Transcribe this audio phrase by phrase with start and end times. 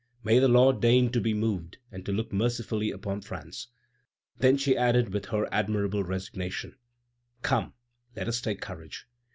[0.23, 3.67] May the Lord deign to be moved, and to look mercifully upon France!"
[4.35, 6.75] Then she added, with her admirable resignation:
[7.43, 7.75] "Come,
[8.15, 9.05] let us take courage.